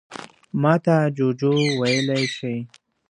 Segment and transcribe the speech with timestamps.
[0.61, 2.53] _ماته جُوجُو ويلی شې.